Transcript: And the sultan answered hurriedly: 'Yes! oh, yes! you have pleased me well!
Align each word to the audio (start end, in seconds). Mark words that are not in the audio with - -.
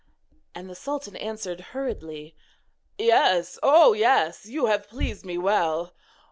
And 0.55 0.67
the 0.67 0.73
sultan 0.73 1.15
answered 1.17 1.59
hurriedly: 1.77 2.35
'Yes! 2.97 3.59
oh, 3.61 3.93
yes! 3.93 4.47
you 4.47 4.65
have 4.65 4.89
pleased 4.89 5.23
me 5.27 5.37
well! 5.37 5.93